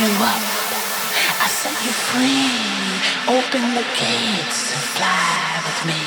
you 0.00 0.12
up. 0.24 0.42
I 1.44 1.46
set 1.46 1.76
you 1.84 1.92
free. 1.92 2.56
Open 3.36 3.64
the 3.76 3.84
gates 4.00 4.72
and 4.72 4.84
fly 4.96 5.60
with 5.66 5.80
me. 5.92 6.00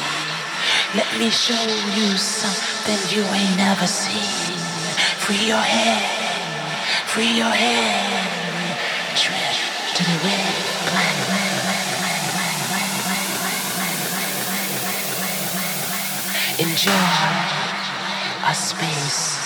Let 0.97 1.09
me 1.19 1.29
show 1.29 1.65
you 1.97 2.17
something 2.17 2.97
you 3.13 3.21
ain't 3.21 3.57
never 3.57 3.85
seen. 3.85 4.57
Free 5.21 5.45
your 5.45 5.61
head, 5.61 6.01
free 7.05 7.37
your 7.37 7.53
head. 7.53 8.33
Drift 9.13 9.97
to 9.97 10.03
the 10.03 10.17
red. 10.25 10.73
Enjoy 16.59 16.91
a 18.45 18.53
space 18.53 19.43